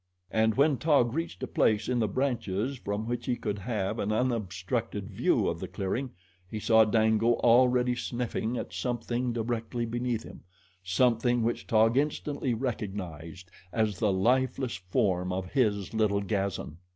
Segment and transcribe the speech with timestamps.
[0.31, 4.11] And when Taug reached a place in the branches from which he could have an
[4.11, 6.09] unobstructed view of the clearing
[6.49, 10.41] he saw Dango already sniffing at something directly beneath him
[10.83, 16.79] something which Taug instantly recognized as the lifeless form of his little Gazan.